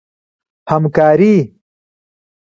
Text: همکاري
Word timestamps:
همکاري 0.69 1.33